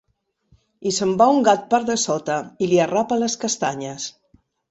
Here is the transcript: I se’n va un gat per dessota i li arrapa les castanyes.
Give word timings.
I 0.91 0.93
se’n 0.99 1.11
va 1.19 1.27
un 1.33 1.43
gat 1.49 1.67
per 1.75 1.81
dessota 1.91 2.39
i 2.67 2.71
li 2.71 2.81
arrapa 2.87 3.21
les 3.25 3.39
castanyes. 3.47 4.09